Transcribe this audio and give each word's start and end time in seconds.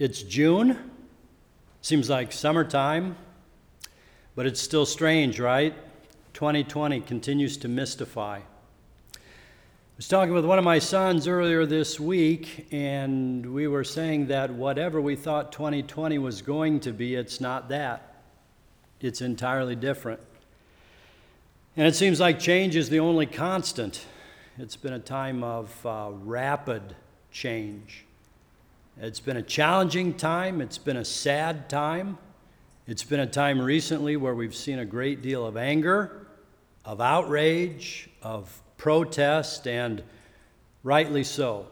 It's 0.00 0.22
June. 0.22 0.78
Seems 1.82 2.08
like 2.08 2.32
summertime, 2.32 3.16
but 4.34 4.46
it's 4.46 4.58
still 4.58 4.86
strange, 4.86 5.38
right? 5.38 5.74
2020 6.32 7.02
continues 7.02 7.58
to 7.58 7.68
mystify. 7.68 8.38
I 8.38 9.18
was 9.98 10.08
talking 10.08 10.32
with 10.32 10.46
one 10.46 10.58
of 10.58 10.64
my 10.64 10.78
sons 10.78 11.28
earlier 11.28 11.66
this 11.66 12.00
week, 12.00 12.66
and 12.72 13.52
we 13.52 13.68
were 13.68 13.84
saying 13.84 14.28
that 14.28 14.50
whatever 14.50 15.02
we 15.02 15.16
thought 15.16 15.52
2020 15.52 16.16
was 16.16 16.40
going 16.40 16.80
to 16.80 16.92
be, 16.92 17.14
it's 17.14 17.38
not 17.38 17.68
that. 17.68 18.22
It's 19.02 19.20
entirely 19.20 19.76
different. 19.76 20.20
And 21.76 21.86
it 21.86 21.94
seems 21.94 22.20
like 22.20 22.40
change 22.40 22.74
is 22.74 22.88
the 22.88 23.00
only 23.00 23.26
constant. 23.26 24.06
It's 24.56 24.76
been 24.76 24.94
a 24.94 24.98
time 24.98 25.44
of 25.44 25.84
uh, 25.84 26.08
rapid 26.10 26.96
change. 27.30 28.06
It's 29.02 29.18
been 29.18 29.38
a 29.38 29.42
challenging 29.42 30.12
time, 30.12 30.60
it's 30.60 30.76
been 30.76 30.98
a 30.98 31.06
sad 31.06 31.70
time. 31.70 32.18
It's 32.86 33.02
been 33.02 33.20
a 33.20 33.26
time 33.26 33.58
recently 33.58 34.18
where 34.18 34.34
we've 34.34 34.54
seen 34.54 34.78
a 34.78 34.84
great 34.84 35.22
deal 35.22 35.46
of 35.46 35.56
anger, 35.56 36.26
of 36.84 37.00
outrage, 37.00 38.10
of 38.20 38.60
protest, 38.76 39.66
and 39.66 40.02
rightly 40.82 41.24
so. 41.24 41.66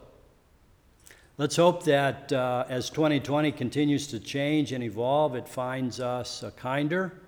Let's 1.37 1.55
hope 1.55 1.83
that 1.83 2.33
uh, 2.33 2.65
as 2.67 2.89
2020 2.89 3.51
continues 3.51 4.07
to 4.07 4.19
change 4.19 4.71
and 4.71 4.83
evolve, 4.83 5.35
it 5.35 5.47
finds 5.47 5.99
us 5.99 6.41
a 6.41 6.49
kinder, 6.49 7.21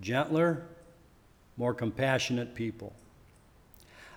gentler, 0.00 0.64
more 1.58 1.74
compassionate 1.74 2.54
people. 2.54 2.94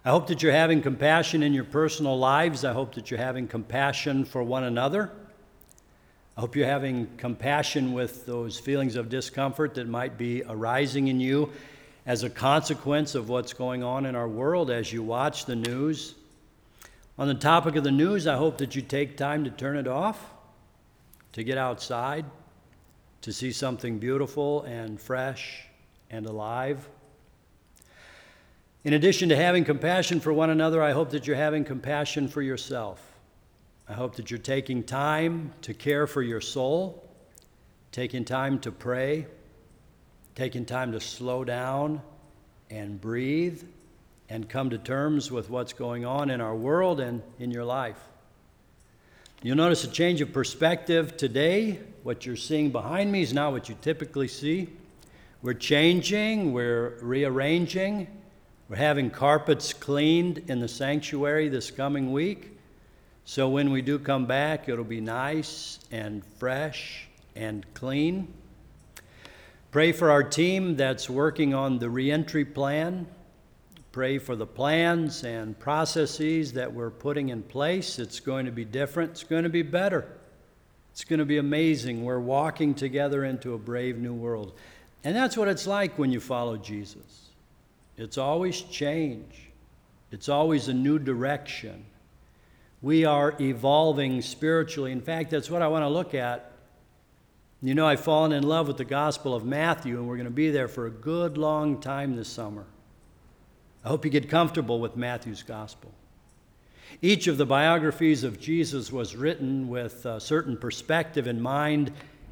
I 0.04 0.10
hope 0.10 0.26
that 0.28 0.42
you're 0.42 0.52
having 0.52 0.82
compassion 0.82 1.44
in 1.44 1.54
your 1.54 1.64
personal 1.64 2.18
lives. 2.18 2.66
I 2.66 2.74
hope 2.74 2.96
that 2.96 3.12
you're 3.12 3.20
having 3.20 3.48
compassion 3.48 4.26
for 4.26 4.42
one 4.42 4.64
another. 4.64 5.12
I 6.36 6.42
hope 6.42 6.56
you're 6.56 6.66
having 6.66 7.08
compassion 7.18 7.94
with 7.94 8.26
those 8.26 8.58
feelings 8.58 8.96
of 8.96 9.10
discomfort 9.10 9.76
that 9.76 9.88
might 9.88 10.18
be 10.18 10.42
arising 10.50 11.08
in 11.08 11.20
you 11.20 11.52
as 12.08 12.24
a 12.24 12.32
consequence 12.32 13.14
of 13.14 13.30
what's 13.30 13.54
going 13.54 13.84
on 13.84 14.08
in 14.08 14.16
our 14.16 14.28
world 14.28 14.72
as 14.72 14.92
you 14.92 15.04
watch 15.04 15.46
the 15.46 15.56
news. 15.56 16.16
On 17.20 17.28
the 17.28 17.36
topic 17.36 17.76
of 17.76 17.84
the 17.84 17.92
news, 17.92 18.26
I 18.26 18.38
hope 18.38 18.58
that 18.58 18.76
you 18.76 18.82
take 18.82 19.18
time 19.18 19.44
to 19.44 19.52
turn 19.52 19.78
it 19.78 19.88
off, 19.88 20.32
to 21.34 21.44
get 21.44 21.60
outside, 21.60 22.26
to 23.22 23.32
see 23.32 23.52
something 23.52 24.00
beautiful 24.00 24.64
and 24.64 25.00
fresh 25.00 25.68
and 26.10 26.26
alive. 26.26 26.90
In 28.84 28.94
addition 28.94 29.30
to 29.30 29.36
having 29.36 29.64
compassion 29.64 30.20
for 30.20 30.34
one 30.34 30.50
another, 30.50 30.82
I 30.82 30.92
hope 30.92 31.12
that 31.12 31.28
you're 31.28 31.36
having 31.36 31.64
compassion 31.64 32.28
for 32.28 32.42
yourself. 32.42 33.00
I 33.88 33.94
hope 33.94 34.16
that 34.16 34.32
you're 34.32 34.40
taking 34.40 34.84
time 34.84 35.54
to 35.62 35.76
care 35.76 36.08
for 36.08 36.24
your 36.24 36.42
soul, 36.42 37.08
taking 37.92 38.26
time 38.26 38.58
to 38.62 38.72
pray, 38.72 39.28
taking 40.34 40.66
time 40.66 40.94
to 40.94 41.00
slow 41.00 41.44
down 41.44 42.02
and 42.72 43.00
breathe 43.00 43.62
and 44.30 44.50
come 44.50 44.72
to 44.72 44.80
terms 44.80 45.30
with 45.30 45.52
what's 45.52 45.74
going 45.74 46.04
on 46.04 46.32
in 46.32 46.42
our 46.42 46.56
world 46.56 47.00
and 47.00 47.22
in 47.38 47.52
your 47.52 47.66
life. 47.66 48.02
You'll 49.44 49.58
notice 49.58 49.84
a 49.84 49.90
change 49.90 50.22
of 50.22 50.34
perspective 50.34 51.18
today. 51.18 51.80
What 52.02 52.26
you're 52.26 52.36
seeing 52.36 52.72
behind 52.72 53.12
me 53.12 53.22
is 53.22 53.34
not 53.34 53.52
what 53.52 53.70
you 53.70 53.76
typically 53.82 54.28
see. 54.28 54.70
We're 55.44 55.54
changing, 55.54 56.52
we're 56.52 56.98
rearranging 57.02 58.08
we're 58.72 58.78
having 58.78 59.10
carpets 59.10 59.74
cleaned 59.74 60.38
in 60.48 60.62
the 60.62 60.68
sanctuary 60.70 61.50
this 61.50 61.70
coming 61.70 62.14
week. 62.14 62.58
So 63.26 63.50
when 63.50 63.70
we 63.70 63.82
do 63.82 64.00
come 64.00 64.26
back, 64.26 64.70
it'll 64.70 64.86
be 64.86 65.02
nice 65.02 65.78
and 65.92 66.24
fresh 66.40 67.10
and 67.36 67.66
clean. 67.74 68.34
Pray 69.72 69.92
for 69.92 70.10
our 70.10 70.24
team 70.24 70.78
that's 70.78 71.10
working 71.10 71.54
on 71.54 71.80
the 71.80 71.90
reentry 71.90 72.46
plan. 72.46 73.08
Pray 73.92 74.18
for 74.18 74.38
the 74.38 74.48
plans 74.48 75.26
and 75.26 75.60
processes 75.60 76.54
that 76.54 76.72
we're 76.74 76.92
putting 76.92 77.28
in 77.28 77.44
place. 77.44 78.00
It's 78.00 78.22
going 78.22 78.46
to 78.46 78.54
be 78.54 78.64
different, 78.64 79.12
it's 79.12 79.26
going 79.26 79.44
to 79.44 79.50
be 79.50 79.64
better. 79.64 80.08
It's 80.94 81.04
going 81.04 81.20
to 81.20 81.26
be 81.26 81.40
amazing. 81.40 82.06
We're 82.06 82.22
walking 82.22 82.74
together 82.74 83.26
into 83.26 83.54
a 83.54 83.58
brave 83.58 83.98
new 83.98 84.14
world. 84.14 84.54
And 85.04 85.14
that's 85.14 85.36
what 85.36 85.50
it's 85.50 85.68
like 85.68 86.00
when 86.00 86.14
you 86.14 86.22
follow 86.22 86.56
Jesus. 86.56 87.31
It's 88.02 88.18
always 88.18 88.62
change, 88.62 89.52
it's 90.12 90.28
always 90.28 90.68
a 90.68 90.74
new 90.74 90.98
direction. 90.98 91.86
We 92.82 93.06
are 93.06 93.36
evolving 93.40 94.24
spiritually. 94.24 94.92
In 94.92 95.02
fact, 95.02 95.30
that's 95.30 95.52
what 95.52 95.62
I 95.62 95.68
want 95.68 95.84
to 95.84 95.90
look 95.90 96.16
at. 96.16 96.52
You 97.62 97.76
know, 97.76 97.86
I've 97.86 98.00
fallen 98.00 98.32
in 98.32 98.42
love 98.42 98.68
with 98.68 98.78
the 98.78 98.86
Gospel 98.86 99.36
of 99.36 99.46
Matthew, 99.46 100.00
and 100.00 100.08
we're 100.08 100.16
going 100.16 100.26
to 100.26 100.32
be 100.32 100.50
there 100.50 100.68
for 100.68 100.88
a 100.88 100.90
good 100.90 101.38
long 101.38 101.80
time 101.80 102.16
this 102.16 102.28
summer. 102.28 102.66
I 103.86 103.90
hope 103.90 104.04
you 104.04 104.10
get 104.10 104.28
comfortable 104.30 104.80
with 104.80 104.98
Matthew's 104.98 105.44
Gospel. 105.44 105.92
Each 107.04 107.28
of 107.28 107.38
the 107.38 107.46
biographies 107.46 108.24
of 108.24 108.40
Jesus 108.40 108.92
was 108.92 109.16
written 109.16 109.70
with 109.70 110.08
a 110.08 110.20
certain 110.20 110.58
perspective 110.58 111.28
in 111.28 111.40
mind, 111.40 111.92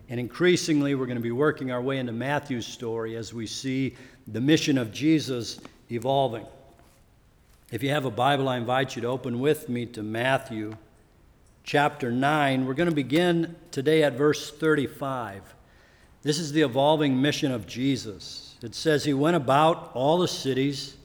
and 0.10 0.20
increasingly 0.20 0.96
we're 0.96 1.06
going 1.06 1.18
to 1.18 1.22
be 1.22 1.32
working 1.32 1.72
our 1.72 1.82
way 1.82 2.00
into 2.00 2.12
Matthew's 2.12 2.66
story 2.66 3.16
as 3.16 3.36
we 3.36 3.46
see 3.46 3.96
the 4.32 4.42
mission 4.42 4.78
of 4.78 4.92
Jesus 4.92 5.60
evolving. 5.92 6.46
If 7.72 7.84
you 7.84 7.90
have 7.90 8.06
a 8.06 8.12
Bible, 8.12 8.48
I 8.48 8.58
invite 8.58 8.96
you 8.96 9.02
to 9.04 9.08
open 9.08 9.40
with 9.40 9.70
me 9.70 9.86
to 9.88 10.04
Matthew 10.04 10.74
chapter 11.64 12.12
9. 12.12 12.66
We're 12.66 12.74
going 12.74 12.90
to 12.90 12.96
begin 12.96 13.56
today 13.72 14.04
at 14.04 14.14
verse 14.14 14.52
35. 14.52 15.42
This 16.22 16.38
is 16.38 16.52
the 16.52 16.62
evolving 16.62 17.22
mission 17.22 17.52
of 17.52 17.66
Jesus. 17.66 18.56
It 18.62 18.76
says, 18.76 19.06
He 19.06 19.14
went 19.14 19.36
about 19.36 19.92
all 19.94 20.18
the 20.20 20.28
cities 20.28 20.98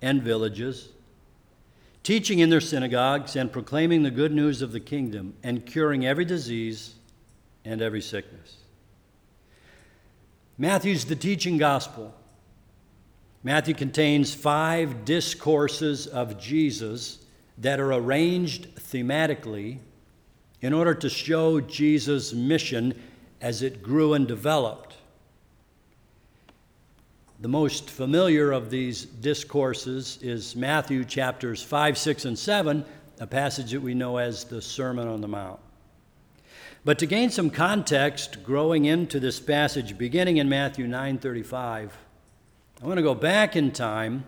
and 0.00 0.22
villages, 0.22 0.88
teaching 2.02 2.40
in 2.40 2.50
their 2.50 2.60
synagogues 2.60 3.34
and 3.36 3.52
proclaiming 3.52 4.02
the 4.02 4.10
good 4.10 4.32
news 4.32 4.62
of 4.62 4.72
the 4.72 4.80
kingdom 4.80 5.34
and 5.42 5.64
curing 5.64 6.04
every 6.04 6.24
disease 6.24 6.94
and 7.64 7.80
every 7.80 8.02
sickness. 8.02 8.56
Matthew's 10.58 11.04
the 11.04 11.16
teaching 11.16 11.56
gospel. 11.56 12.14
Matthew 13.44 13.74
contains 13.74 14.32
five 14.32 15.04
discourses 15.04 16.06
of 16.06 16.38
Jesus 16.38 17.18
that 17.58 17.80
are 17.80 17.92
arranged 17.92 18.74
thematically 18.76 19.78
in 20.60 20.72
order 20.72 20.94
to 20.94 21.08
show 21.08 21.60
Jesus' 21.60 22.32
mission 22.32 23.00
as 23.40 23.62
it 23.62 23.82
grew 23.82 24.14
and 24.14 24.28
developed. 24.28 24.96
The 27.40 27.48
most 27.48 27.90
familiar 27.90 28.52
of 28.52 28.70
these 28.70 29.04
discourses 29.04 30.18
is 30.22 30.54
Matthew 30.54 31.04
chapters 31.04 31.60
5, 31.60 31.98
6, 31.98 32.24
and 32.26 32.38
7, 32.38 32.84
a 33.18 33.26
passage 33.26 33.72
that 33.72 33.82
we 33.82 33.94
know 33.94 34.18
as 34.18 34.44
the 34.44 34.62
Sermon 34.62 35.08
on 35.08 35.20
the 35.20 35.26
Mount. 35.26 35.58
But 36.84 37.00
to 37.00 37.06
gain 37.06 37.30
some 37.30 37.50
context 37.50 38.44
growing 38.44 38.84
into 38.84 39.18
this 39.18 39.40
passage, 39.40 39.98
beginning 39.98 40.36
in 40.36 40.48
Matthew 40.48 40.86
9:35, 40.86 41.90
I 42.82 42.86
want 42.86 42.98
to 42.98 43.02
go 43.02 43.14
back 43.14 43.54
in 43.54 43.70
time, 43.70 44.24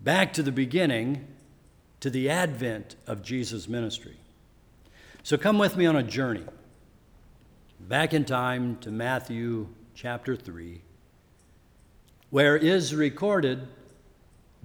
back 0.00 0.32
to 0.34 0.44
the 0.44 0.52
beginning, 0.52 1.26
to 1.98 2.08
the 2.08 2.30
advent 2.30 2.94
of 3.08 3.20
Jesus' 3.20 3.68
ministry. 3.68 4.16
So 5.24 5.36
come 5.36 5.58
with 5.58 5.76
me 5.76 5.86
on 5.86 5.96
a 5.96 6.04
journey 6.04 6.44
back 7.80 8.14
in 8.14 8.24
time 8.24 8.76
to 8.76 8.92
Matthew 8.92 9.66
chapter 9.96 10.36
3, 10.36 10.82
where 12.30 12.56
is 12.56 12.94
recorded 12.94 13.66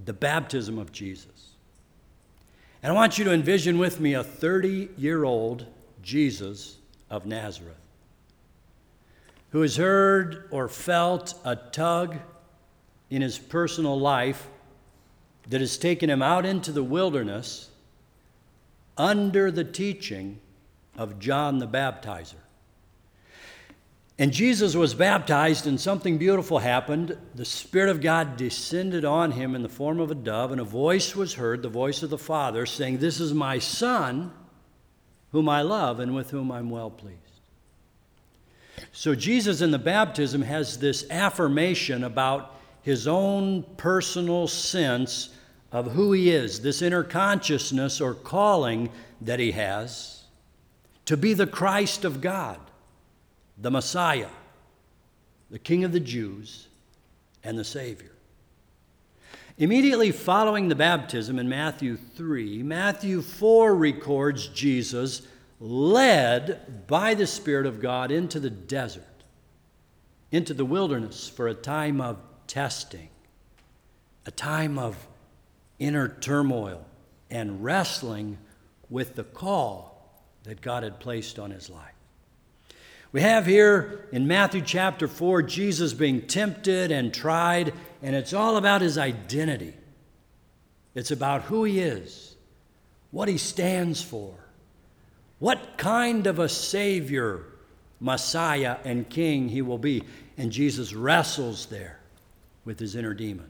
the 0.04 0.12
baptism 0.12 0.78
of 0.78 0.92
Jesus. 0.92 1.54
And 2.80 2.92
I 2.92 2.94
want 2.94 3.18
you 3.18 3.24
to 3.24 3.32
envision 3.32 3.76
with 3.76 3.98
me 3.98 4.14
a 4.14 4.22
30 4.22 4.90
year 4.96 5.24
old 5.24 5.66
Jesus 6.00 6.76
of 7.10 7.26
Nazareth 7.26 7.89
who 9.50 9.62
has 9.62 9.76
heard 9.76 10.48
or 10.50 10.68
felt 10.68 11.34
a 11.44 11.56
tug 11.56 12.16
in 13.08 13.22
his 13.22 13.38
personal 13.38 13.98
life 13.98 14.48
that 15.48 15.60
has 15.60 15.76
taken 15.76 16.08
him 16.08 16.22
out 16.22 16.46
into 16.46 16.72
the 16.72 16.82
wilderness 16.82 17.70
under 18.96 19.50
the 19.50 19.64
teaching 19.64 20.38
of 20.96 21.18
John 21.18 21.58
the 21.58 21.66
Baptizer. 21.66 22.34
And 24.18 24.32
Jesus 24.32 24.76
was 24.76 24.92
baptized, 24.92 25.66
and 25.66 25.80
something 25.80 26.18
beautiful 26.18 26.58
happened. 26.58 27.16
The 27.34 27.46
Spirit 27.46 27.88
of 27.88 28.02
God 28.02 28.36
descended 28.36 29.02
on 29.02 29.32
him 29.32 29.54
in 29.54 29.62
the 29.62 29.68
form 29.68 29.98
of 29.98 30.10
a 30.10 30.14
dove, 30.14 30.52
and 30.52 30.60
a 30.60 30.64
voice 30.64 31.16
was 31.16 31.34
heard, 31.34 31.62
the 31.62 31.70
voice 31.70 32.02
of 32.02 32.10
the 32.10 32.18
Father, 32.18 32.66
saying, 32.66 32.98
This 32.98 33.18
is 33.18 33.32
my 33.32 33.58
Son, 33.58 34.30
whom 35.32 35.48
I 35.48 35.62
love, 35.62 36.00
and 36.00 36.14
with 36.14 36.30
whom 36.32 36.52
I'm 36.52 36.68
well 36.68 36.90
pleased. 36.90 37.29
So, 38.92 39.14
Jesus 39.14 39.60
in 39.60 39.70
the 39.70 39.78
baptism 39.78 40.42
has 40.42 40.78
this 40.78 41.08
affirmation 41.10 42.04
about 42.04 42.56
his 42.82 43.06
own 43.06 43.62
personal 43.76 44.48
sense 44.48 45.30
of 45.70 45.92
who 45.92 46.12
he 46.12 46.30
is, 46.30 46.60
this 46.60 46.82
inner 46.82 47.04
consciousness 47.04 48.00
or 48.00 48.14
calling 48.14 48.90
that 49.20 49.38
he 49.38 49.52
has 49.52 50.24
to 51.06 51.16
be 51.16 51.34
the 51.34 51.46
Christ 51.46 52.04
of 52.04 52.20
God, 52.20 52.58
the 53.58 53.70
Messiah, 53.70 54.28
the 55.50 55.58
King 55.58 55.84
of 55.84 55.92
the 55.92 56.00
Jews, 56.00 56.68
and 57.44 57.58
the 57.58 57.64
Savior. 57.64 58.12
Immediately 59.58 60.12
following 60.12 60.68
the 60.68 60.74
baptism 60.74 61.38
in 61.38 61.48
Matthew 61.48 61.96
3, 61.96 62.62
Matthew 62.62 63.20
4 63.20 63.74
records 63.74 64.48
Jesus 64.48 65.22
led 65.60 66.86
by 66.86 67.12
the 67.12 67.26
Spirit 67.26 67.66
of 67.66 67.80
God 67.80 68.10
into 68.10 68.40
the 68.40 68.50
desert, 68.50 69.04
into 70.32 70.54
the 70.54 70.64
wilderness 70.64 71.28
for 71.28 71.46
a 71.46 71.54
time 71.54 72.00
of 72.00 72.16
testing, 72.46 73.10
a 74.24 74.30
time 74.30 74.78
of 74.78 75.06
inner 75.78 76.08
turmoil 76.08 76.84
and 77.30 77.62
wrestling 77.62 78.38
with 78.88 79.14
the 79.14 79.24
call 79.24 80.24
that 80.44 80.62
God 80.62 80.82
had 80.82 80.98
placed 80.98 81.38
on 81.38 81.50
his 81.50 81.68
life. 81.68 81.94
We 83.12 83.22
have 83.22 83.44
here 83.44 84.08
in 84.12 84.26
Matthew 84.26 84.62
chapter 84.62 85.08
4 85.08 85.42
Jesus 85.42 85.92
being 85.92 86.22
tempted 86.22 86.90
and 86.90 87.12
tried, 87.12 87.74
and 88.02 88.14
it's 88.16 88.32
all 88.32 88.56
about 88.56 88.80
his 88.80 88.96
identity. 88.96 89.74
It's 90.94 91.10
about 91.10 91.42
who 91.42 91.64
he 91.64 91.80
is, 91.80 92.36
what 93.10 93.28
he 93.28 93.36
stands 93.36 94.02
for, 94.02 94.34
what 95.40 95.76
kind 95.76 96.28
of 96.28 96.38
a 96.38 96.48
Savior, 96.48 97.44
Messiah, 97.98 98.76
and 98.84 99.08
King 99.08 99.48
he 99.48 99.62
will 99.62 99.78
be. 99.78 100.04
And 100.38 100.52
Jesus 100.52 100.94
wrestles 100.94 101.66
there 101.66 101.98
with 102.64 102.78
his 102.78 102.94
inner 102.94 103.14
demons. 103.14 103.48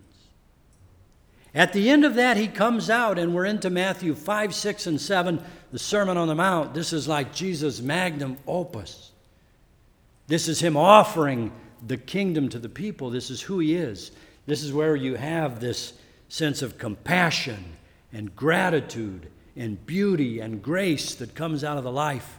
At 1.54 1.72
the 1.72 1.90
end 1.90 2.04
of 2.04 2.14
that, 2.14 2.37
he 2.37 2.46
comes 2.46 2.88
out, 2.88 3.19
and 3.19 3.34
we're 3.34 3.44
into 3.44 3.70
Matthew 3.70 4.14
5, 4.14 4.54
6, 4.54 4.87
and 4.87 5.00
7, 5.00 5.42
the 5.72 5.78
Sermon 5.78 6.16
on 6.16 6.28
the 6.28 6.34
Mount. 6.34 6.75
This 6.75 6.92
is 6.92 7.08
like 7.08 7.34
Jesus' 7.34 7.81
magnum 7.81 8.38
opus. 8.46 9.10
This 10.28 10.46
is 10.46 10.60
him 10.60 10.76
offering 10.76 11.50
the 11.84 11.96
kingdom 11.96 12.48
to 12.50 12.60
the 12.60 12.69
people. 12.69 13.10
This 13.10 13.31
is 13.31 13.40
who 13.40 13.58
he 13.58 13.75
is. 13.75 14.12
This 14.46 14.62
is 14.62 14.72
where 14.72 14.94
you 14.94 15.16
have 15.16 15.58
this 15.58 15.94
sense 16.28 16.62
of 16.62 16.78
compassion 16.78 17.64
and 18.12 18.34
gratitude 18.37 19.26
and 19.56 19.85
beauty 19.87 20.41
and 20.41 20.62
grace 20.62 21.14
that 21.17 21.35
comes 21.35 21.64
out 21.64 21.79
of 21.79 21.85
the 21.85 21.93
life 21.93 22.38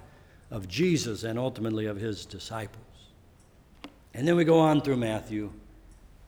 of 0.50 0.68
Jesus 0.68 1.24
and 1.24 1.38
ultimately 1.38 1.86
of 1.86 1.98
his 1.98 2.26
disciples. 2.26 2.86
And 4.14 4.28
then 4.28 4.36
we 4.36 4.44
go 4.44 4.60
on 4.60 4.82
through 4.82 4.98
Matthew, 4.98 5.52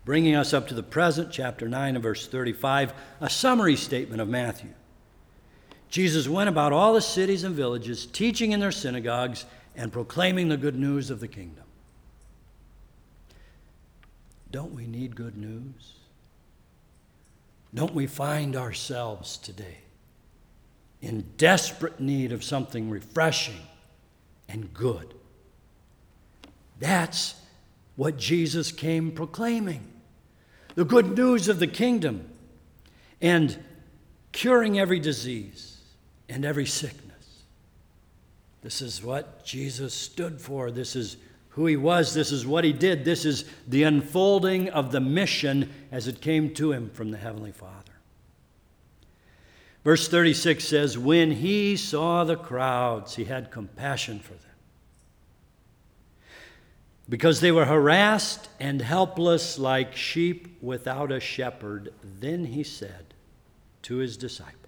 bringing 0.05 0.35
us 0.35 0.53
up 0.53 0.67
to 0.69 0.73
the 0.73 0.83
present, 0.83 1.31
chapter 1.31 1.67
9 1.67 1.95
and 1.95 2.03
verse 2.03 2.27
35, 2.27 2.93
a 3.19 3.29
summary 3.29 3.75
statement 3.75 4.21
of 4.21 4.29
Matthew. 4.29 4.69
Jesus 5.89 6.27
went 6.27 6.49
about 6.49 6.73
all 6.73 6.93
the 6.93 7.01
cities 7.01 7.43
and 7.43 7.55
villages, 7.55 8.05
teaching 8.05 8.51
in 8.51 8.59
their 8.59 8.71
synagogues 8.71 9.45
and 9.75 9.91
proclaiming 9.91 10.47
the 10.47 10.57
good 10.57 10.75
news 10.75 11.09
of 11.09 11.19
the 11.19 11.27
kingdom. 11.27 11.65
Don't 14.49 14.73
we 14.73 14.87
need 14.87 15.15
good 15.15 15.37
news? 15.37 15.93
Don't 17.73 17.93
we 17.93 18.07
find 18.07 18.55
ourselves 18.55 19.37
today 19.37 19.82
in 21.03 21.25
desperate 21.37 21.99
need 21.99 22.31
of 22.31 22.43
something 22.43 22.89
refreshing 22.89 23.61
and 24.47 24.73
good? 24.73 25.13
That's 26.79 27.35
what 27.95 28.17
Jesus 28.17 28.71
came 28.71 29.11
proclaiming 29.11 29.87
the 30.75 30.85
good 30.85 31.15
news 31.15 31.47
of 31.49 31.59
the 31.59 31.67
kingdom 31.67 32.27
and 33.21 33.63
curing 34.31 34.79
every 34.79 34.99
disease 34.99 35.77
and 36.27 36.43
every 36.43 36.65
sickness. 36.65 37.43
This 38.61 38.81
is 38.81 39.03
what 39.03 39.45
Jesus 39.45 39.93
stood 39.93 40.41
for. 40.41 40.71
This 40.71 40.95
is 40.95 41.17
who 41.49 41.67
he 41.67 41.75
was. 41.75 42.13
This 42.13 42.31
is 42.31 42.47
what 42.47 42.63
he 42.63 42.73
did. 42.73 43.05
This 43.05 43.25
is 43.25 43.45
the 43.67 43.83
unfolding 43.83 44.69
of 44.69 44.91
the 44.91 44.99
mission 44.99 45.71
as 45.91 46.07
it 46.07 46.21
came 46.21 46.53
to 46.55 46.71
him 46.71 46.89
from 46.89 47.11
the 47.11 47.17
Heavenly 47.17 47.51
Father. 47.51 47.92
Verse 49.83 50.07
36 50.07 50.63
says, 50.63 50.97
When 50.97 51.31
he 51.31 51.75
saw 51.75 52.23
the 52.23 52.37
crowds, 52.37 53.15
he 53.15 53.25
had 53.25 53.51
compassion 53.51 54.19
for 54.19 54.33
them. 54.33 54.39
Because 57.09 57.41
they 57.41 57.51
were 57.51 57.65
harassed 57.65 58.47
and 58.59 58.81
helpless 58.81 59.59
like 59.59 59.95
sheep 59.95 60.57
without 60.61 61.11
a 61.11 61.19
shepherd, 61.19 61.93
then 62.01 62.45
he 62.45 62.63
said 62.63 63.13
to 63.83 63.97
his 63.97 64.15
disciples, 64.15 64.63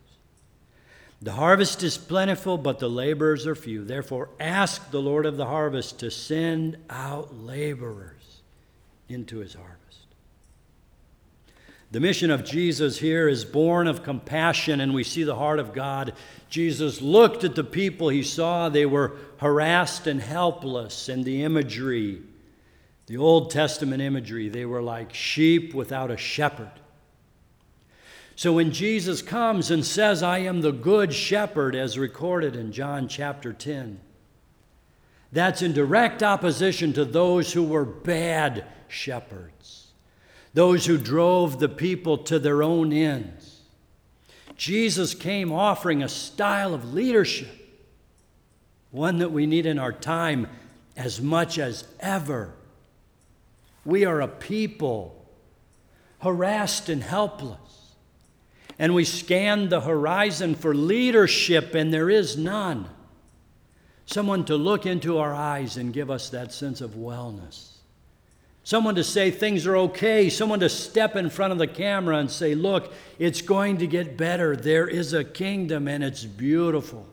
the 1.22 1.32
harvest 1.32 1.82
is 1.82 1.98
plentiful, 1.98 2.58
but 2.58 2.78
the 2.80 2.90
laborers 2.90 3.48
are 3.48 3.56
few. 3.56 3.84
Therefore, 3.84 4.30
ask 4.40 4.92
the 4.92 5.02
Lord 5.02 5.26
of 5.26 5.38
the 5.38 5.46
harvest 5.48 6.00
to 6.00 6.12
send 6.12 6.78
out 6.90 7.36
laborers 7.36 8.42
into 9.10 9.38
his 9.38 9.54
harvest. 9.54 10.05
The 11.96 12.02
mission 12.02 12.30
of 12.30 12.44
Jesus 12.44 13.00
here 13.00 13.30
is 13.30 13.46
born 13.46 13.88
of 13.88 14.04
compassion, 14.04 14.82
and 14.82 14.94
we 14.94 15.06
see 15.06 15.24
the 15.24 15.38
heart 15.38 15.60
of 15.60 15.72
God. 15.72 16.12
Jesus 16.50 17.02
looked 17.02 17.46
at 17.46 17.56
the 17.56 17.64
people 17.64 18.10
he 18.10 18.22
saw, 18.22 18.68
they 18.68 18.86
were 18.86 19.16
harassed 19.38 20.06
and 20.06 20.20
helpless, 20.20 21.08
and 21.08 21.24
the 21.24 21.44
imagery, 21.44 22.22
the 23.06 23.16
Old 23.16 23.50
Testament 23.50 24.02
imagery, 24.02 24.50
they 24.50 24.66
were 24.66 24.82
like 24.82 25.14
sheep 25.14 25.74
without 25.74 26.12
a 26.12 26.18
shepherd. 26.18 26.74
So 28.36 28.52
when 28.52 28.74
Jesus 28.74 29.22
comes 29.22 29.72
and 29.72 29.86
says, 29.86 30.22
I 30.22 30.40
am 30.40 30.60
the 30.60 30.74
good 30.74 31.14
shepherd, 31.14 31.76
as 31.76 31.98
recorded 31.98 32.58
in 32.58 32.74
John 32.74 33.08
chapter 33.08 33.54
10, 33.54 34.02
that's 35.32 35.62
in 35.62 35.72
direct 35.72 36.24
opposition 36.24 36.92
to 36.92 37.06
those 37.06 37.54
who 37.54 37.64
were 37.64 37.86
bad 37.86 38.66
shepherds, 38.90 39.85
those 40.56 40.88
who 40.88 40.98
drove 40.98 41.60
the 41.60 41.70
people 41.70 42.18
to 42.18 42.40
their 42.40 42.64
own 42.64 42.92
ends. 42.92 43.62
Jesus 44.58 45.14
came 45.14 45.52
offering 45.52 46.02
a 46.02 46.10
style 46.10 46.74
of 46.74 46.94
leadership, 46.94 47.50
one 48.90 49.20
that 49.20 49.32
we 49.32 49.46
need 49.46 49.68
in 49.68 49.78
our 49.78 49.94
time 49.94 50.48
as 50.98 51.22
much 51.22 51.60
as 51.60 51.86
ever. 52.00 52.56
We 53.86 54.06
are 54.06 54.22
a 54.22 54.28
people 54.28 55.28
harassed 56.20 56.90
and 56.90 57.04
helpless 57.04 57.60
and 58.78 58.94
we 58.94 59.06
scan 59.06 59.70
the 59.70 59.82
horizon 59.82 60.56
for 60.56 60.76
leadership, 60.76 61.76
and 61.76 61.94
there 61.94 62.10
is 62.10 62.38
none. 62.38 62.90
Someone 64.06 64.46
to 64.46 64.56
look 64.56 64.86
into 64.86 65.18
our 65.18 65.34
eyes 65.34 65.78
and 65.78 65.94
give 65.94 66.12
us 66.12 66.30
that 66.30 66.52
sense 66.52 66.82
of 66.82 66.92
wellness. 66.92 67.75
Someone 68.66 68.96
to 68.96 69.04
say 69.04 69.30
things 69.30 69.68
are 69.68 69.78
okay. 69.78 70.28
Someone 70.28 70.60
to 70.60 70.70
step 70.70 71.16
in 71.16 71.30
front 71.30 71.54
of 71.54 71.60
the 71.60 71.68
camera 71.68 72.18
and 72.18 72.30
say, 72.30 72.56
Look, 72.56 72.92
it's 73.20 73.42
going 73.42 73.78
to 73.78 73.88
get 73.88 74.18
better. 74.18 74.56
There 74.56 74.88
is 74.88 75.14
a 75.14 75.24
kingdom 75.24 75.88
and 75.88 76.04
it's 76.04 76.26
beautiful. 76.26 77.06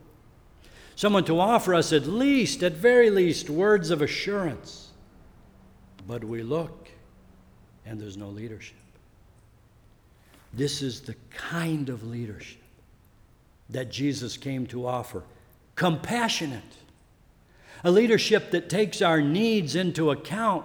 Someone 0.96 1.24
to 1.26 1.38
offer 1.38 1.74
us 1.74 1.92
at 1.92 2.06
least, 2.06 2.62
at 2.62 2.72
very 2.72 3.10
least, 3.10 3.50
words 3.50 3.90
of 3.90 4.00
assurance. 4.00 4.88
But 6.06 6.24
we 6.24 6.42
look 6.42 6.88
and 7.84 8.00
there's 8.00 8.16
no 8.16 8.28
leadership. 8.28 8.76
This 10.54 10.80
is 10.80 11.02
the 11.02 11.16
kind 11.30 11.90
of 11.90 12.02
leadership 12.02 12.62
that 13.68 13.90
Jesus 13.90 14.38
came 14.38 14.66
to 14.68 14.86
offer 14.86 15.22
compassionate, 15.74 16.62
a 17.84 17.90
leadership 17.90 18.52
that 18.52 18.70
takes 18.70 19.02
our 19.02 19.20
needs 19.20 19.76
into 19.76 20.10
account, 20.10 20.64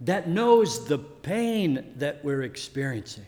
that 0.00 0.28
knows 0.28 0.86
the 0.86 0.98
pain 0.98 1.84
that 1.96 2.24
we're 2.24 2.42
experiencing, 2.42 3.26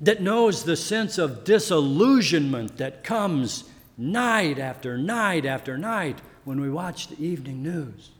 that 0.00 0.20
knows 0.20 0.64
the 0.64 0.76
sense 0.76 1.18
of 1.18 1.44
disillusionment 1.44 2.76
that 2.78 3.04
comes 3.04 3.64
night 3.96 4.58
after 4.58 4.98
night 4.98 5.44
after 5.44 5.78
night 5.78 6.18
when 6.44 6.60
we 6.60 6.70
watch 6.70 7.08
the 7.08 7.22
evening 7.22 7.62
news. 7.62 8.10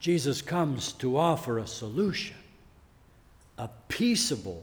Jesus 0.00 0.42
comes 0.42 0.92
to 0.94 1.16
offer 1.16 1.58
a 1.58 1.66
solution, 1.66 2.36
a 3.56 3.70
peaceable, 3.88 4.62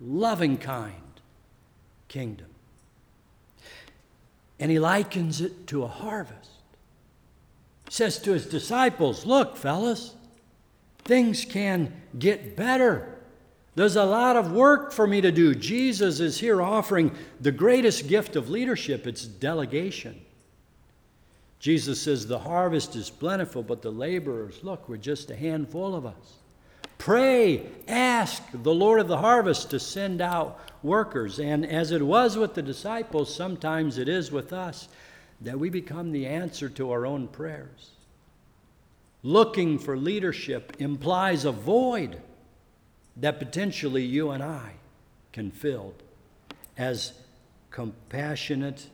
loving 0.00 0.56
kind 0.56 0.94
kingdom. 2.06 2.46
And 4.60 4.70
he 4.70 4.78
likens 4.78 5.40
it 5.40 5.66
to 5.68 5.82
a 5.82 5.88
harvest. 5.88 6.50
He 7.86 7.92
says 7.92 8.18
to 8.20 8.32
his 8.32 8.46
disciples, 8.46 9.24
Look, 9.24 9.56
fellas, 9.56 10.14
things 11.08 11.44
can 11.44 11.92
get 12.18 12.54
better. 12.54 13.16
There's 13.74 13.96
a 13.96 14.04
lot 14.04 14.36
of 14.36 14.52
work 14.52 14.92
for 14.92 15.06
me 15.06 15.20
to 15.20 15.32
do. 15.32 15.54
Jesus 15.54 16.20
is 16.20 16.38
here 16.38 16.60
offering 16.60 17.12
the 17.40 17.50
greatest 17.50 18.06
gift 18.06 18.36
of 18.36 18.50
leadership 18.50 19.06
it's 19.06 19.24
delegation. 19.24 20.20
Jesus 21.58 22.00
says, 22.00 22.26
The 22.26 22.38
harvest 22.38 22.94
is 22.94 23.10
plentiful, 23.10 23.62
but 23.62 23.82
the 23.82 23.90
laborers, 23.90 24.62
look, 24.62 24.88
we're 24.88 24.96
just 24.96 25.30
a 25.30 25.36
handful 25.36 25.94
of 25.94 26.06
us. 26.06 26.34
Pray, 26.98 27.66
ask 27.86 28.42
the 28.52 28.74
Lord 28.74 29.00
of 29.00 29.08
the 29.08 29.18
harvest 29.18 29.70
to 29.70 29.80
send 29.80 30.20
out 30.20 30.60
workers. 30.82 31.38
And 31.38 31.64
as 31.64 31.90
it 31.90 32.02
was 32.02 32.36
with 32.36 32.54
the 32.54 32.62
disciples, 32.62 33.34
sometimes 33.34 33.96
it 33.98 34.08
is 34.08 34.30
with 34.30 34.52
us. 34.52 34.88
that 35.40 35.58
we 35.58 35.70
become 35.70 36.10
the 36.10 36.26
answer 36.26 36.68
to 36.68 36.90
our 36.90 37.06
own 37.06 37.28
prayers. 37.28 37.97
Looking 39.28 39.78
for 39.78 39.94
leadership 39.94 40.76
implies 40.78 41.44
a 41.44 41.52
void 41.52 42.22
that 43.18 43.38
potentially 43.38 44.02
you 44.02 44.30
and 44.30 44.42
I 44.42 44.72
can 45.34 45.50
fill 45.50 45.92
as 46.78 47.12
compassionate 47.70 48.86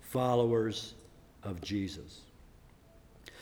followers 0.00 0.94
of 1.42 1.60
Jesus. 1.60 2.22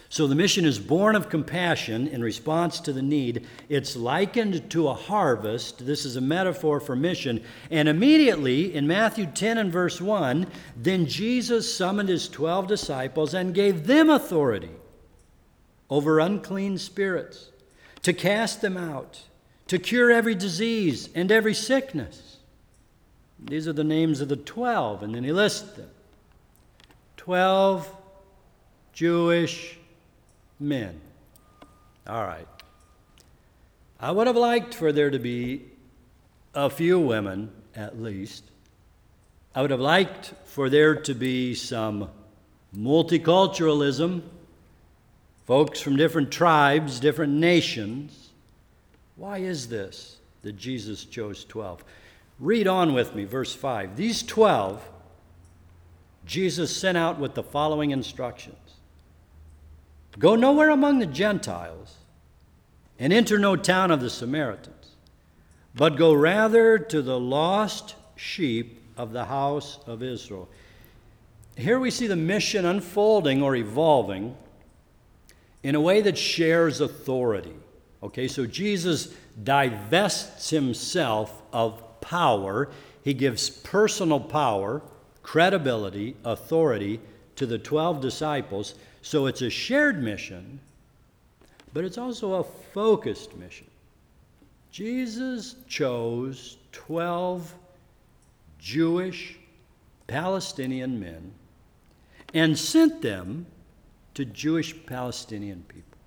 So 0.08 0.26
the 0.26 0.34
mission 0.34 0.64
is 0.64 0.80
born 0.80 1.14
of 1.14 1.28
compassion 1.28 2.08
in 2.08 2.22
response 2.22 2.80
to 2.80 2.92
the 2.92 3.02
need. 3.02 3.46
It's 3.68 3.94
likened 3.94 4.68
to 4.70 4.88
a 4.88 4.94
harvest. 4.94 5.86
This 5.86 6.04
is 6.04 6.16
a 6.16 6.20
metaphor 6.20 6.80
for 6.80 6.96
mission. 6.96 7.40
And 7.70 7.88
immediately 7.88 8.74
in 8.74 8.88
Matthew 8.88 9.26
10 9.26 9.58
and 9.58 9.72
verse 9.72 10.00
1, 10.00 10.48
then 10.76 11.06
Jesus 11.06 11.72
summoned 11.72 12.08
his 12.08 12.28
12 12.28 12.66
disciples 12.66 13.32
and 13.32 13.54
gave 13.54 13.86
them 13.86 14.10
authority 14.10 14.72
over 15.90 16.18
unclean 16.18 16.78
spirits 16.78 17.50
to 18.02 18.12
cast 18.12 18.60
them 18.60 18.76
out, 18.76 19.22
to 19.66 19.78
cure 19.78 20.10
every 20.10 20.34
disease 20.34 21.08
and 21.14 21.30
every 21.32 21.54
sickness. 21.54 22.38
These 23.38 23.68
are 23.68 23.72
the 23.72 23.84
names 23.84 24.20
of 24.20 24.28
the 24.28 24.36
12, 24.36 25.02
and 25.02 25.14
then 25.14 25.24
he 25.24 25.32
lists 25.32 25.72
them 25.72 25.90
12 27.16 27.92
Jewish 28.92 29.76
men. 30.60 31.00
All 32.06 32.24
right. 32.24 32.46
I 33.98 34.10
would 34.10 34.26
have 34.26 34.36
liked 34.36 34.74
for 34.74 34.92
there 34.92 35.10
to 35.10 35.18
be 35.18 35.62
a 36.54 36.70
few 36.70 37.00
women, 37.00 37.50
at 37.74 38.00
least. 38.00 38.44
I 39.54 39.62
would 39.62 39.70
have 39.70 39.80
liked 39.80 40.32
for 40.44 40.68
there 40.68 40.94
to 41.02 41.14
be 41.14 41.54
some 41.54 42.10
multiculturalism, 42.76 44.22
folks 45.46 45.80
from 45.80 45.96
different 45.96 46.30
tribes, 46.30 47.00
different 47.00 47.32
nations. 47.32 48.30
Why 49.14 49.38
is 49.38 49.68
this 49.68 50.18
that 50.42 50.56
Jesus 50.56 51.04
chose 51.04 51.44
12? 51.44 51.84
Read 52.38 52.66
on 52.66 52.92
with 52.92 53.14
me, 53.14 53.24
verse 53.24 53.54
5. 53.54 53.96
These 53.96 54.22
12, 54.24 54.86
Jesus 56.26 56.76
sent 56.76 56.98
out 56.98 57.18
with 57.18 57.34
the 57.34 57.42
following 57.42 57.92
instructions 57.92 58.56
Go 60.18 60.34
nowhere 60.34 60.70
among 60.70 60.98
the 60.98 61.06
Gentiles, 61.06 61.96
and 62.98 63.12
enter 63.12 63.38
no 63.38 63.54
town 63.54 63.90
of 63.90 64.00
the 64.00 64.08
Samaritans, 64.08 64.92
but 65.74 65.96
go 65.96 66.14
rather 66.14 66.78
to 66.78 67.02
the 67.02 67.20
lost 67.20 67.94
sheep 68.16 68.82
of 68.96 69.12
the 69.12 69.26
house 69.26 69.78
of 69.86 70.02
Israel. 70.02 70.48
Here 71.56 71.78
we 71.78 71.90
see 71.90 72.06
the 72.06 72.16
mission 72.16 72.64
unfolding 72.64 73.42
or 73.42 73.56
evolving 73.56 74.34
in 75.66 75.74
a 75.74 75.80
way 75.80 76.00
that 76.00 76.16
shares 76.16 76.80
authority. 76.80 77.56
Okay, 78.00 78.28
so 78.28 78.46
Jesus 78.46 79.12
divests 79.42 80.48
himself 80.48 81.42
of 81.52 82.00
power, 82.00 82.68
he 83.02 83.12
gives 83.12 83.50
personal 83.50 84.20
power, 84.20 84.80
credibility, 85.24 86.14
authority 86.24 87.00
to 87.34 87.46
the 87.46 87.58
12 87.58 88.00
disciples 88.00 88.76
so 89.02 89.26
it's 89.26 89.42
a 89.42 89.50
shared 89.50 90.00
mission, 90.00 90.60
but 91.72 91.84
it's 91.84 91.98
also 91.98 92.34
a 92.34 92.44
focused 92.44 93.36
mission. 93.36 93.66
Jesus 94.70 95.56
chose 95.66 96.58
12 96.70 97.52
Jewish 98.60 99.36
Palestinian 100.06 101.00
men 101.00 101.32
and 102.34 102.56
sent 102.56 103.02
them 103.02 103.46
to 104.16 104.24
Jewish 104.24 104.74
Palestinian 104.86 105.62
people. 105.68 105.98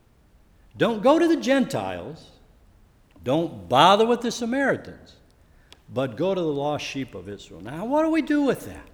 Don't 0.75 1.03
go 1.03 1.19
to 1.19 1.27
the 1.27 1.37
Gentiles, 1.37 2.31
don't 3.23 3.69
bother 3.69 4.05
with 4.05 4.21
the 4.21 4.31
Samaritans, 4.31 5.15
but 5.93 6.17
go 6.17 6.33
to 6.33 6.41
the 6.41 6.47
lost 6.47 6.85
sheep 6.85 7.13
of 7.13 7.29
Israel. 7.29 7.61
Now, 7.61 7.85
what 7.85 8.03
do 8.03 8.09
we 8.09 8.23
do 8.23 8.41
with 8.41 8.65
that? 8.65 8.89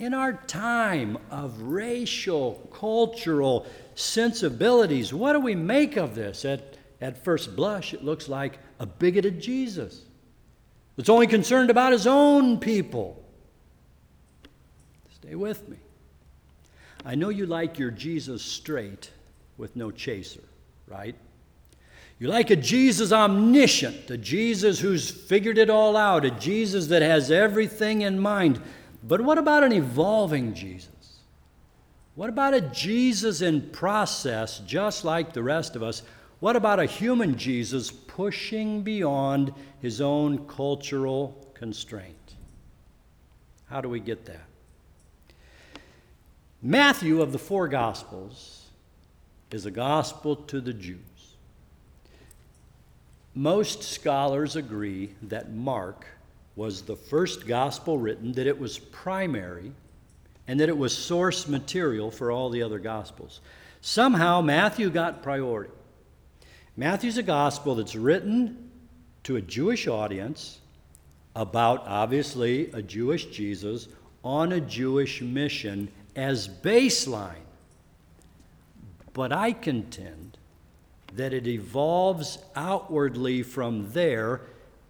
In 0.00 0.14
our 0.14 0.32
time 0.32 1.16
of 1.30 1.62
racial, 1.62 2.68
cultural 2.72 3.66
sensibilities, 3.94 5.14
what 5.14 5.34
do 5.34 5.40
we 5.40 5.54
make 5.54 5.96
of 5.96 6.16
this? 6.16 6.44
At, 6.44 6.76
at 7.00 7.22
first 7.22 7.54
blush, 7.54 7.94
it 7.94 8.02
looks 8.02 8.28
like 8.28 8.58
a 8.80 8.86
bigoted 8.86 9.40
Jesus 9.40 10.00
that's 10.96 11.08
only 11.08 11.28
concerned 11.28 11.70
about 11.70 11.92
his 11.92 12.08
own 12.08 12.58
people. 12.58 13.24
Stay 15.14 15.36
with 15.36 15.68
me. 15.68 15.76
I 17.04 17.14
know 17.14 17.28
you 17.28 17.46
like 17.46 17.78
your 17.78 17.90
Jesus 17.90 18.42
straight 18.42 19.10
with 19.56 19.76
no 19.76 19.90
chaser, 19.90 20.44
right? 20.86 21.16
You 22.18 22.28
like 22.28 22.50
a 22.50 22.56
Jesus 22.56 23.10
omniscient, 23.10 24.08
a 24.10 24.16
Jesus 24.16 24.78
who's 24.78 25.10
figured 25.10 25.58
it 25.58 25.68
all 25.68 25.96
out, 25.96 26.24
a 26.24 26.30
Jesus 26.30 26.86
that 26.86 27.02
has 27.02 27.32
everything 27.32 28.02
in 28.02 28.20
mind. 28.20 28.60
But 29.02 29.20
what 29.20 29.38
about 29.38 29.64
an 29.64 29.72
evolving 29.72 30.54
Jesus? 30.54 30.88
What 32.14 32.28
about 32.28 32.54
a 32.54 32.60
Jesus 32.60 33.40
in 33.40 33.70
process, 33.70 34.60
just 34.60 35.04
like 35.04 35.32
the 35.32 35.42
rest 35.42 35.74
of 35.74 35.82
us? 35.82 36.02
What 36.38 36.56
about 36.56 36.78
a 36.78 36.84
human 36.84 37.36
Jesus 37.36 37.90
pushing 37.90 38.82
beyond 38.82 39.52
his 39.80 40.00
own 40.00 40.46
cultural 40.46 41.48
constraint? 41.54 42.34
How 43.66 43.80
do 43.80 43.88
we 43.88 43.98
get 43.98 44.26
that? 44.26 44.51
Matthew 46.64 47.20
of 47.20 47.32
the 47.32 47.40
four 47.40 47.66
Gospels 47.66 48.66
is 49.50 49.66
a 49.66 49.70
gospel 49.72 50.36
to 50.36 50.60
the 50.60 50.72
Jews. 50.72 51.00
Most 53.34 53.82
scholars 53.82 54.54
agree 54.54 55.10
that 55.22 55.52
Mark 55.52 56.06
was 56.54 56.82
the 56.82 56.94
first 56.94 57.48
gospel 57.48 57.98
written, 57.98 58.30
that 58.34 58.46
it 58.46 58.60
was 58.60 58.78
primary, 58.78 59.72
and 60.46 60.60
that 60.60 60.68
it 60.68 60.78
was 60.78 60.96
source 60.96 61.48
material 61.48 62.12
for 62.12 62.30
all 62.30 62.48
the 62.48 62.62
other 62.62 62.78
gospels. 62.78 63.40
Somehow, 63.80 64.40
Matthew 64.40 64.88
got 64.88 65.20
priority. 65.20 65.72
Matthew's 66.76 67.18
a 67.18 67.24
gospel 67.24 67.74
that's 67.74 67.96
written 67.96 68.70
to 69.24 69.34
a 69.34 69.42
Jewish 69.42 69.88
audience 69.88 70.60
about, 71.34 71.82
obviously, 71.88 72.70
a 72.70 72.82
Jewish 72.82 73.26
Jesus 73.26 73.88
on 74.22 74.52
a 74.52 74.60
Jewish 74.60 75.20
mission 75.20 75.88
as 76.16 76.48
baseline. 76.48 77.46
But 79.12 79.32
I 79.32 79.52
contend 79.52 80.38
that 81.14 81.32
it 81.32 81.46
evolves 81.46 82.38
outwardly 82.56 83.42
from 83.42 83.92
there 83.92 84.40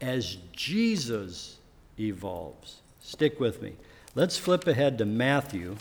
as 0.01 0.37
Jesus 0.53 1.59
evolves. 1.99 2.81
Stick 3.01 3.41
with 3.41 3.61
me. 3.63 3.73
Let's 4.15 4.39
flip 4.39 4.67
ahead 4.67 4.99
to 4.99 5.05
Matthew 5.05 5.77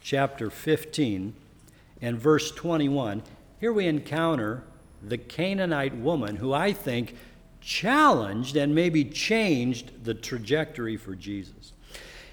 chapter 0.00 0.50
15 0.50 1.34
and 2.00 2.18
verse 2.18 2.50
21. 2.52 3.22
Here 3.58 3.72
we 3.72 3.86
encounter 3.86 4.64
the 5.02 5.18
Canaanite 5.18 5.96
woman 5.96 6.36
who 6.36 6.52
I 6.52 6.72
think 6.72 7.16
challenged 7.60 8.56
and 8.56 8.74
maybe 8.74 9.04
changed 9.04 10.04
the 10.04 10.14
trajectory 10.14 10.96
for 10.96 11.14
Jesus. 11.14 11.72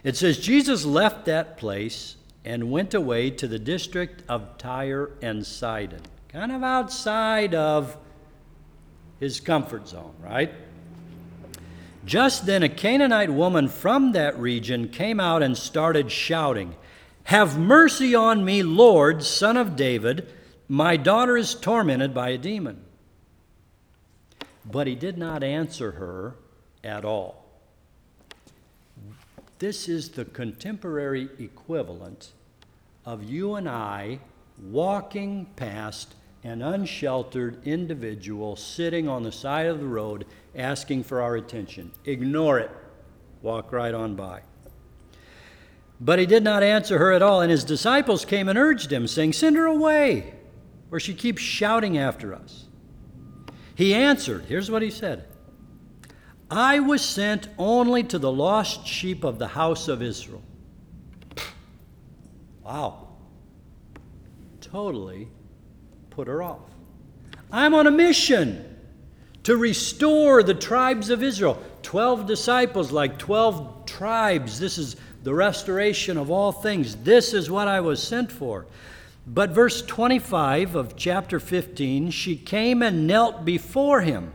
It 0.03 0.15
says, 0.15 0.37
Jesus 0.39 0.85
left 0.85 1.25
that 1.25 1.57
place 1.57 2.15
and 2.47 2.71
went 2.71 2.93
away 2.93 3.29
to 3.29 3.45
the 3.45 3.59
district 3.59 4.23
of 4.29 4.57
Tyre 4.57 5.11
and 5.21 5.45
Sidon, 5.45 5.99
kind 6.29 6.49
of 6.49 6.63
outside 6.63 7.53
of 7.53 7.97
his 9.19 9.41
comfort 9.41 9.85
zone, 9.85 10.13
right? 10.23 10.53
Just 12.05 12.45
then, 12.45 12.63
a 12.63 12.69
Canaanite 12.69 13.31
woman 13.31 13.67
from 13.67 14.13
that 14.13 14.39
region 14.39 14.87
came 14.87 15.19
out 15.19 15.43
and 15.43 15.57
started 15.57 16.09
shouting, 16.09 16.73
Have 17.25 17.59
mercy 17.59 18.15
on 18.15 18.45
me, 18.45 18.63
Lord, 18.63 19.23
son 19.25 19.57
of 19.57 19.75
David. 19.75 20.31
My 20.69 20.95
daughter 20.95 21.35
is 21.35 21.53
tormented 21.53 22.13
by 22.13 22.29
a 22.29 22.37
demon. 22.37 22.81
But 24.63 24.87
he 24.87 24.95
did 24.95 25.17
not 25.17 25.43
answer 25.43 25.91
her 25.91 26.35
at 26.81 27.03
all. 27.03 27.43
This 29.59 29.89
is 29.89 30.09
the 30.09 30.23
contemporary 30.23 31.27
equivalent 31.39 32.31
of 33.07 33.23
you 33.23 33.55
and 33.55 33.69
I 33.69 34.19
walking 34.61 35.45
past 35.55 36.13
an 36.43 36.61
unsheltered 36.61 37.65
individual 37.65 38.57
sitting 38.57 39.07
on 39.07 39.23
the 39.23 39.31
side 39.31 39.65
of 39.65 39.79
the 39.79 39.87
road 39.87 40.25
asking 40.53 41.03
for 41.03 41.21
our 41.21 41.37
attention. 41.37 41.93
Ignore 42.03 42.59
it. 42.59 42.71
Walk 43.41 43.71
right 43.71 43.93
on 43.93 44.15
by. 44.15 44.41
But 46.01 46.19
he 46.19 46.25
did 46.25 46.43
not 46.43 46.63
answer 46.63 46.97
her 46.97 47.13
at 47.13 47.21
all, 47.21 47.39
and 47.39 47.49
his 47.49 47.63
disciples 47.63 48.25
came 48.25 48.49
and 48.49 48.59
urged 48.59 48.91
him, 48.91 49.07
saying, 49.07 49.33
Send 49.33 49.55
her 49.55 49.65
away, 49.65 50.33
or 50.91 50.99
she 50.99 51.13
keeps 51.13 51.41
shouting 51.41 51.97
after 51.97 52.35
us. 52.35 52.65
He 53.73 53.93
answered, 53.95 54.45
Here's 54.49 54.69
what 54.69 54.81
he 54.81 54.91
said 54.91 55.25
I 56.51 56.79
was 56.79 57.01
sent 57.01 57.47
only 57.57 58.03
to 58.03 58.19
the 58.19 58.31
lost 58.31 58.85
sheep 58.85 59.23
of 59.23 59.39
the 59.39 59.47
house 59.47 59.87
of 59.87 60.01
Israel. 60.01 60.43
Wow. 62.67 63.07
Totally 64.59 65.29
put 66.09 66.27
her 66.27 66.43
off. 66.43 66.69
I'm 67.49 67.73
on 67.73 67.87
a 67.87 67.91
mission 67.91 68.75
to 69.43 69.55
restore 69.55 70.43
the 70.43 70.53
tribes 70.53 71.09
of 71.09 71.23
Israel. 71.23 71.63
Twelve 71.81 72.25
disciples, 72.25 72.91
like 72.91 73.17
12 73.17 73.85
tribes. 73.85 74.59
This 74.59 74.77
is 74.77 74.97
the 75.23 75.33
restoration 75.33 76.17
of 76.17 76.29
all 76.29 76.51
things. 76.51 76.97
This 76.97 77.33
is 77.33 77.49
what 77.49 77.69
I 77.69 77.79
was 77.79 78.03
sent 78.03 78.33
for. 78.33 78.65
But 79.25 79.51
verse 79.51 79.81
25 79.81 80.75
of 80.75 80.97
chapter 80.97 81.39
15, 81.39 82.09
she 82.11 82.35
came 82.35 82.81
and 82.81 83.07
knelt 83.07 83.45
before 83.45 84.01
him, 84.01 84.33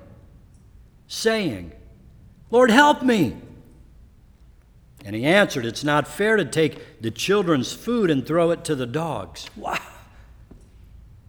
saying, 1.06 1.72
Lord, 2.50 2.70
help 2.70 3.02
me. 3.02 3.36
And 5.04 5.16
he 5.16 5.24
answered, 5.24 5.66
It's 5.66 5.84
not 5.84 6.06
fair 6.06 6.36
to 6.36 6.44
take 6.44 7.00
the 7.00 7.10
children's 7.10 7.72
food 7.72 8.10
and 8.10 8.26
throw 8.26 8.50
it 8.50 8.64
to 8.64 8.74
the 8.74 8.86
dogs. 8.86 9.46
Wow. 9.56 9.78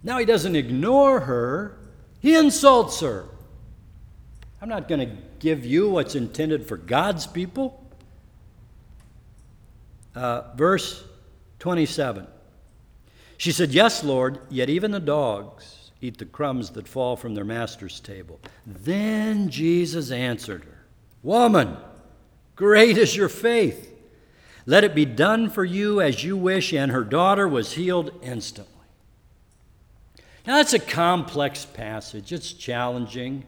Now 0.03 0.17
he 0.17 0.25
doesn't 0.25 0.55
ignore 0.55 1.21
her, 1.21 1.77
he 2.19 2.35
insults 2.35 2.99
her. 2.99 3.25
I'm 4.61 4.69
not 4.69 4.87
going 4.87 4.99
to 4.99 5.17
give 5.39 5.65
you 5.65 5.89
what's 5.89 6.15
intended 6.15 6.67
for 6.67 6.77
God's 6.77 7.27
people. 7.27 7.83
Uh, 10.15 10.53
verse 10.55 11.03
27. 11.59 12.27
She 13.37 13.51
said, 13.51 13.71
Yes, 13.71 14.03
Lord, 14.03 14.39
yet 14.49 14.69
even 14.69 14.91
the 14.91 14.99
dogs 14.99 15.91
eat 15.99 16.17
the 16.17 16.25
crumbs 16.25 16.69
that 16.71 16.87
fall 16.87 17.15
from 17.15 17.33
their 17.33 17.43
master's 17.43 17.99
table. 17.99 18.39
Then 18.65 19.49
Jesus 19.49 20.11
answered 20.11 20.63
her, 20.63 20.85
Woman, 21.23 21.77
great 22.55 22.97
is 22.97 23.15
your 23.15 23.29
faith. 23.29 23.89
Let 24.65 24.83
it 24.83 24.95
be 24.95 25.05
done 25.05 25.49
for 25.49 25.65
you 25.65 26.01
as 26.01 26.23
you 26.23 26.37
wish. 26.37 26.73
And 26.73 26.91
her 26.91 27.03
daughter 27.03 27.47
was 27.47 27.73
healed 27.73 28.11
instantly. 28.21 28.71
Now, 30.45 30.57
that's 30.57 30.73
a 30.73 30.79
complex 30.79 31.65
passage, 31.65 32.33
it's 32.33 32.53
challenging. 32.53 33.45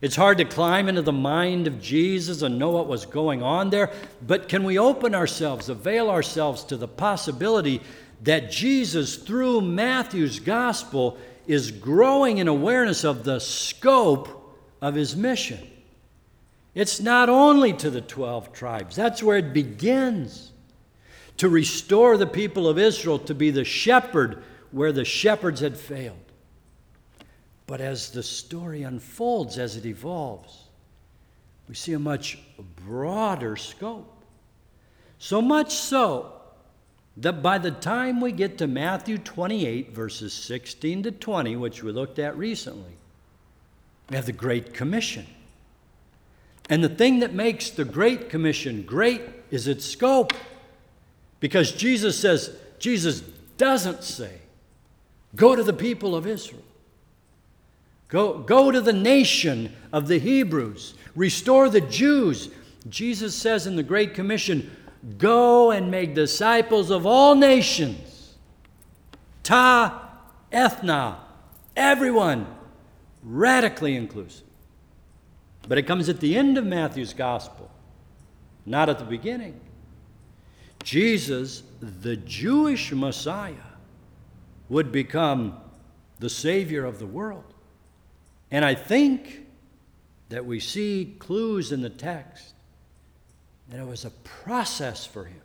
It's 0.00 0.16
hard 0.16 0.38
to 0.38 0.44
climb 0.44 0.88
into 0.88 1.02
the 1.02 1.12
mind 1.12 1.66
of 1.66 1.82
Jesus 1.82 2.42
and 2.42 2.56
know 2.56 2.70
what 2.70 2.86
was 2.86 3.04
going 3.04 3.42
on 3.42 3.70
there, 3.70 3.90
but 4.24 4.48
can 4.48 4.62
we 4.62 4.78
open 4.78 5.12
ourselves, 5.12 5.68
avail 5.68 6.08
ourselves 6.08 6.62
to 6.64 6.76
the 6.76 6.86
possibility 6.86 7.82
that 8.22 8.48
Jesus, 8.50 9.16
through 9.16 9.60
Matthew's 9.60 10.38
gospel, 10.38 11.18
is 11.48 11.72
growing 11.72 12.38
in 12.38 12.46
awareness 12.46 13.02
of 13.02 13.24
the 13.24 13.40
scope 13.40 14.56
of 14.80 14.94
his 14.94 15.16
mission? 15.16 15.68
It's 16.74 17.00
not 17.00 17.28
only 17.28 17.72
to 17.74 17.90
the 17.90 18.00
12 18.00 18.52
tribes, 18.52 18.94
that's 18.94 19.22
where 19.22 19.38
it 19.38 19.52
begins. 19.52 20.52
To 21.38 21.48
restore 21.48 22.16
the 22.16 22.26
people 22.26 22.68
of 22.68 22.78
Israel 22.78 23.18
to 23.20 23.34
be 23.34 23.50
the 23.50 23.64
shepherd 23.64 24.42
where 24.70 24.92
the 24.92 25.04
shepherds 25.04 25.60
had 25.60 25.76
failed. 25.76 26.16
But 27.66 27.80
as 27.80 28.10
the 28.10 28.22
story 28.22 28.82
unfolds, 28.82 29.58
as 29.58 29.76
it 29.76 29.86
evolves, 29.86 30.64
we 31.68 31.74
see 31.74 31.92
a 31.92 31.98
much 31.98 32.38
broader 32.86 33.56
scope. 33.56 34.24
So 35.18 35.42
much 35.42 35.74
so 35.74 36.32
that 37.18 37.42
by 37.42 37.58
the 37.58 37.72
time 37.72 38.20
we 38.20 38.32
get 38.32 38.58
to 38.58 38.66
Matthew 38.66 39.18
28, 39.18 39.92
verses 39.92 40.32
16 40.32 41.02
to 41.04 41.12
20, 41.12 41.56
which 41.56 41.82
we 41.82 41.92
looked 41.92 42.18
at 42.18 42.36
recently, 42.38 42.96
we 44.08 44.16
have 44.16 44.26
the 44.26 44.32
Great 44.32 44.72
Commission. 44.72 45.26
And 46.68 46.84
the 46.84 46.88
thing 46.88 47.20
that 47.20 47.32
makes 47.32 47.70
the 47.70 47.84
Great 47.84 48.28
Commission 48.28 48.82
great 48.82 49.22
is 49.50 49.66
its 49.66 49.84
scope. 49.84 50.32
Because 51.40 51.72
Jesus 51.72 52.18
says, 52.18 52.56
Jesus 52.78 53.22
doesn't 53.56 54.04
say, 54.04 54.38
go 55.34 55.56
to 55.56 55.62
the 55.62 55.72
people 55.72 56.14
of 56.14 56.26
Israel. 56.26 56.62
Go, 58.08 58.38
go 58.38 58.70
to 58.70 58.80
the 58.80 58.92
nation 58.92 59.74
of 59.92 60.08
the 60.08 60.18
Hebrews. 60.18 60.94
Restore 61.14 61.68
the 61.68 61.80
Jews. 61.82 62.50
Jesus 62.88 63.34
says 63.34 63.66
in 63.66 63.76
the 63.76 63.82
Great 63.82 64.14
Commission, 64.14 64.74
Go 65.18 65.70
and 65.70 65.90
make 65.90 66.14
disciples 66.14 66.90
of 66.90 67.06
all 67.06 67.34
nations. 67.34 68.34
Ta, 69.42 70.10
ethna, 70.52 71.18
everyone, 71.76 72.46
radically 73.22 73.94
inclusive. 73.94 74.47
But 75.68 75.76
it 75.76 75.82
comes 75.82 76.08
at 76.08 76.20
the 76.20 76.36
end 76.36 76.56
of 76.56 76.64
Matthew's 76.64 77.12
gospel, 77.12 77.70
not 78.64 78.88
at 78.88 78.98
the 78.98 79.04
beginning. 79.04 79.60
Jesus, 80.82 81.62
the 81.80 82.16
Jewish 82.16 82.90
Messiah, 82.90 83.54
would 84.70 84.90
become 84.90 85.60
the 86.18 86.30
Savior 86.30 86.86
of 86.86 86.98
the 86.98 87.06
world. 87.06 87.54
And 88.50 88.64
I 88.64 88.74
think 88.74 89.46
that 90.30 90.46
we 90.46 90.58
see 90.58 91.16
clues 91.18 91.70
in 91.70 91.82
the 91.82 91.90
text 91.90 92.54
that 93.68 93.78
it 93.78 93.86
was 93.86 94.06
a 94.06 94.10
process 94.10 95.04
for 95.04 95.26
him, 95.26 95.42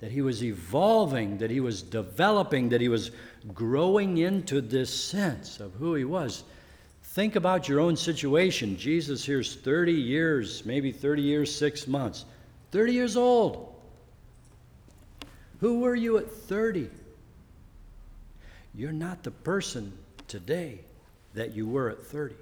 that 0.00 0.10
he 0.10 0.22
was 0.22 0.42
evolving, 0.42 1.38
that 1.38 1.50
he 1.50 1.60
was 1.60 1.82
developing, 1.82 2.70
that 2.70 2.80
he 2.80 2.88
was 2.88 3.12
growing 3.54 4.18
into 4.18 4.60
this 4.60 4.92
sense 4.92 5.60
of 5.60 5.74
who 5.74 5.94
he 5.94 6.04
was. 6.04 6.42
Think 7.12 7.36
about 7.36 7.68
your 7.68 7.78
own 7.78 7.94
situation. 7.94 8.74
Jesus 8.78 9.22
here's 9.22 9.54
30 9.56 9.92
years, 9.92 10.64
maybe 10.64 10.90
30 10.90 11.20
years, 11.20 11.54
six 11.54 11.86
months, 11.86 12.24
30 12.70 12.92
years 12.94 13.18
old. 13.18 13.74
Who 15.60 15.80
were 15.80 15.94
you 15.94 16.16
at 16.16 16.30
30? 16.30 16.88
You're 18.74 18.92
not 18.92 19.24
the 19.24 19.30
person 19.30 19.92
today 20.26 20.80
that 21.34 21.54
you 21.54 21.66
were 21.66 21.90
at 21.90 22.02
30. 22.02 22.34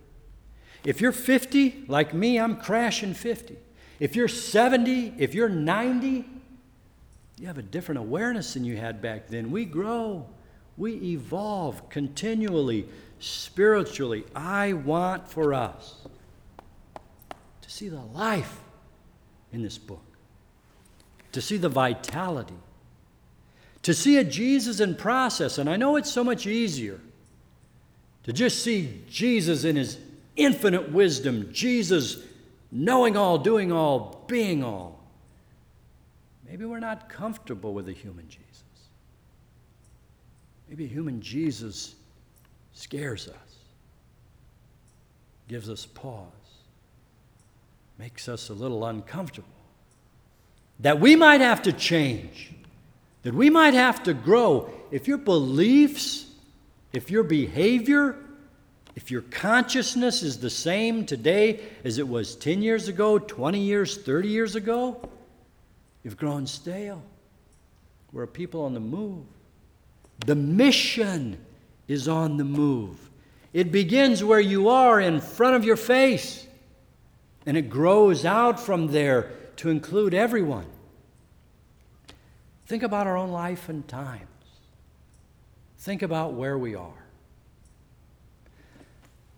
If 0.85 1.01
you're 1.01 1.11
50, 1.11 1.87
like 1.89 2.15
me, 2.15 2.39
I'm 2.39 2.55
crashing 2.57 3.13
50. 3.13 3.57
If 3.99 4.15
you're 4.15 4.29
70, 4.29 5.15
if 5.19 5.35
you're 5.35 5.49
90, 5.49 6.25
you 7.41 7.47
have 7.49 7.59
a 7.59 7.63
different 7.63 7.99
awareness 7.99 8.55
than 8.55 8.65
you 8.65 8.77
had 8.77 9.03
back 9.03 9.27
then. 9.27 9.51
We 9.51 9.65
grow, 9.65 10.27
we 10.77 10.95
evolve 10.95 11.89
continually, 11.91 12.89
spiritually. 13.19 14.25
I 14.35 14.73
want 14.73 15.29
for 15.29 15.53
us 15.53 15.97
to 17.61 17.71
see 17.71 17.89
the 17.89 18.01
life 18.01 18.61
in 19.53 19.63
this 19.63 19.79
book, 19.79 20.05
to 21.33 21.41
see 21.41 21.57
the 21.57 21.69
vitality, 21.69 22.55
to 23.83 23.95
see 23.95 24.17
a 24.19 24.25
Jesus 24.25 24.81
in 24.81 24.95
process. 24.95 25.59
And 25.59 25.69
I 25.69 25.77
know 25.77 25.97
it's 25.97 26.11
so 26.11 26.25
much 26.25 26.47
easier 26.47 27.01
to 28.25 28.33
just 28.33 28.63
see 28.63 29.03
Jesus 29.09 29.65
in 29.65 29.77
his 29.77 29.99
infinite 30.37 30.93
wisdom, 30.93 31.51
Jesus 31.53 32.23
knowing 32.71 33.17
all, 33.17 33.39
doing 33.39 33.73
all, 33.73 34.25
being 34.27 34.63
all. 34.63 35.01
Maybe 36.49 36.65
we're 36.65 36.81
not 36.81 37.09
comfortable 37.09 37.75
with 37.75 37.89
a 37.89 37.93
human 37.93 38.29
Jesus. 38.29 38.50
Maybe 40.71 40.87
human 40.87 41.21
Jesus 41.21 41.95
scares 42.73 43.29
us, 43.29 43.57
gives 45.49 45.69
us 45.69 45.85
pause, 45.85 46.25
makes 47.99 48.27
us 48.27 48.49
a 48.49 48.55
little 48.55 48.87
uncomfortable. 48.87 49.49
That 50.79 50.99
we 50.99 51.17
might 51.17 51.43
have 51.43 51.61
to 51.63 51.73
change, 51.75 52.53
that 53.25 53.35
we 53.35 53.51
might 53.51 53.75
have 53.75 54.03
to 54.05 54.15
grow. 54.15 54.71
If 54.91 55.07
your 55.07 55.19
beliefs 55.19 56.31
if 56.93 57.11
your 57.11 57.23
behavior, 57.23 58.17
if 58.97 59.11
your 59.11 59.23
consciousness 59.23 60.23
is 60.23 60.39
the 60.39 60.51
same 60.51 61.07
today 61.07 61.61
as 61.85 61.99
it 61.99 62.09
was 62.09 62.35
10 62.37 62.63
years 62.63 62.89
ago, 62.89 63.19
20 63.19 63.61
years, 63.61 63.97
30 63.99 64.29
years 64.29 64.57
ago, 64.57 65.09
you've 66.03 66.17
grown 66.17 66.47
stale. 66.47 67.03
We're 68.13 68.25
a 68.25 68.29
people 68.29 68.65
on 68.65 68.75
the 68.75 68.81
move. 68.81 69.25
The 70.27 70.35
mission 70.35 71.39
is 71.89 72.09
on 72.09 72.37
the 72.37 72.45
move. 72.45 73.11
It 73.53 73.73
begins 73.73 74.23
where 74.23 74.41
you 74.41 74.69
are 74.69 75.01
in 75.01 75.21
front 75.21 75.57
of 75.57 75.65
your 75.65 75.77
face, 75.77 76.47
and 77.47 77.57
it 77.57 77.69
grows 77.69 78.25
out 78.25 78.61
from 78.61 78.89
there 78.89 79.33
to 79.57 79.71
include 79.71 80.15
everyone. 80.15 80.67
Think 82.67 82.83
about 82.83 83.07
our 83.07 83.17
own 83.17 83.31
life 83.33 83.69
and 83.69 83.87
times. 83.89 84.27
Think 85.79 86.03
about 86.03 86.35
where 86.35 86.57
we 86.57 86.75
are. 86.75 87.05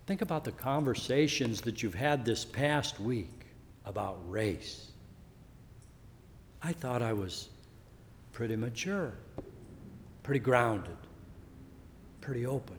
Think 0.06 0.20
about 0.20 0.44
the 0.44 0.52
conversations 0.52 1.62
that 1.62 1.82
you've 1.82 1.94
had 1.94 2.24
this 2.24 2.44
past 2.44 3.00
week 3.00 3.46
about 3.86 4.18
race. 4.28 4.90
I 6.62 6.72
thought 6.72 7.00
I 7.00 7.12
was 7.12 7.48
pretty 8.32 8.56
mature, 8.56 9.14
pretty 10.22 10.40
grounded, 10.40 10.96
pretty 12.20 12.46
open. 12.46 12.76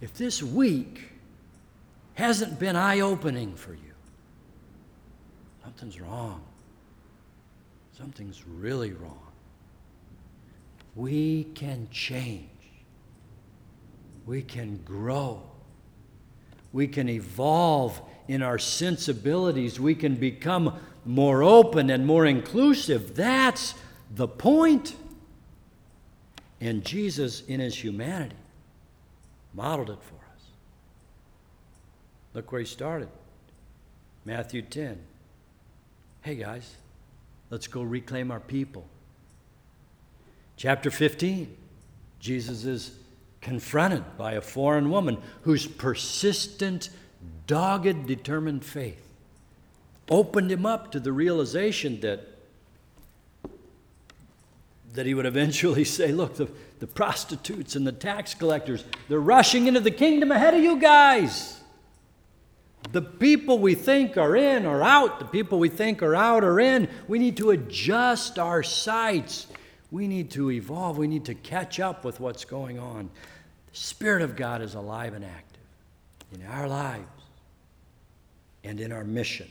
If 0.00 0.14
this 0.14 0.42
week 0.42 1.12
hasn't 2.14 2.58
been 2.58 2.76
eye 2.76 3.00
opening 3.00 3.54
for 3.54 3.72
you, 3.72 3.94
something's 5.62 6.00
wrong. 6.00 6.42
Something's 7.96 8.46
really 8.46 8.92
wrong. 8.92 9.18
we 10.94 11.44
can 11.54 11.88
change. 11.90 12.48
We 14.26 14.42
can 14.42 14.76
grow. 14.84 15.42
We 16.72 16.86
can 16.86 17.08
evolve 17.08 18.00
in 18.28 18.42
our 18.42 18.58
sensibilities. 18.58 19.80
We 19.80 19.94
can 19.94 20.16
become 20.16 20.78
more 21.04 21.42
open 21.42 21.88
and 21.90 22.06
more 22.06 22.26
inclusive. 22.26 23.16
That's 23.16 23.74
the 24.14 24.28
point. 24.28 24.94
And 26.60 26.84
Jesus, 26.84 27.42
in 27.42 27.60
his 27.60 27.76
humanity, 27.76 28.36
modeled 29.54 29.90
it 29.90 29.98
for 30.02 30.14
us. 30.14 30.42
Look 32.34 32.50
where 32.52 32.60
he 32.60 32.66
started 32.66 33.08
Matthew 34.24 34.62
10. 34.62 34.98
Hey, 36.22 36.34
guys, 36.34 36.74
let's 37.50 37.66
go 37.66 37.82
reclaim 37.82 38.30
our 38.30 38.40
people. 38.40 38.86
Chapter 40.56 40.90
15, 40.90 41.56
Jesus 42.18 42.64
is 42.64 42.98
confronted 43.40 44.04
by 44.18 44.32
a 44.32 44.40
foreign 44.40 44.90
woman 44.90 45.18
whose 45.42 45.66
persistent, 45.66 46.90
dogged, 47.46 48.06
determined 48.06 48.64
faith 48.64 49.08
opened 50.10 50.50
him 50.50 50.66
up 50.66 50.92
to 50.92 51.00
the 51.00 51.12
realization 51.12 52.00
that, 52.00 52.20
that 54.94 55.06
he 55.06 55.14
would 55.14 55.26
eventually 55.26 55.84
say, 55.98 56.12
Look, 56.12 56.36
the, 56.36 56.50
the 56.78 56.86
prostitutes 56.86 57.76
and 57.76 57.86
the 57.86 57.92
tax 57.92 58.34
collectors, 58.34 58.84
they're 59.08 59.20
rushing 59.20 59.66
into 59.66 59.80
the 59.80 59.90
kingdom 59.90 60.30
ahead 60.32 60.54
of 60.54 60.62
you 60.62 60.78
guys. 60.78 61.58
The 62.92 63.02
people 63.02 63.58
we 63.58 63.74
think 63.74 64.16
are 64.16 64.34
in 64.36 64.64
are 64.64 64.82
out. 64.82 65.18
The 65.18 65.26
people 65.26 65.58
we 65.58 65.68
think 65.68 66.02
are 66.02 66.14
out 66.14 66.42
are 66.44 66.58
in. 66.58 66.88
We 67.06 67.18
need 67.18 67.36
to 67.38 67.50
adjust 67.50 68.38
our 68.38 68.62
sights. 68.62 69.46
We 69.90 70.06
need 70.06 70.30
to 70.32 70.50
evolve. 70.50 70.96
We 70.96 71.06
need 71.06 71.26
to 71.26 71.34
catch 71.34 71.80
up 71.80 72.04
with 72.04 72.20
what's 72.20 72.44
going 72.44 72.78
on. 72.78 73.10
The 73.70 73.76
Spirit 73.76 74.22
of 74.22 74.36
God 74.36 74.62
is 74.62 74.74
alive 74.74 75.14
and 75.14 75.24
active 75.24 75.62
in 76.32 76.46
our 76.46 76.68
lives 76.68 77.06
and 78.64 78.80
in 78.80 78.92
our 78.92 79.04
mission. 79.04 79.48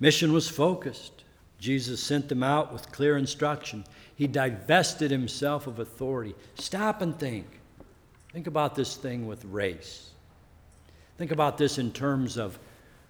Mission 0.00 0.32
was 0.32 0.48
focused. 0.48 1.24
Jesus 1.58 2.02
sent 2.02 2.28
them 2.28 2.42
out 2.42 2.72
with 2.72 2.92
clear 2.92 3.16
instruction. 3.16 3.84
He 4.14 4.26
divested 4.26 5.10
himself 5.10 5.66
of 5.66 5.78
authority. 5.78 6.34
Stop 6.56 7.02
and 7.02 7.18
think. 7.18 7.46
Think 8.32 8.46
about 8.46 8.74
this 8.74 8.96
thing 8.96 9.26
with 9.26 9.44
race. 9.46 10.10
Think 11.16 11.30
about 11.32 11.56
this 11.56 11.78
in 11.78 11.92
terms 11.92 12.36
of 12.36 12.58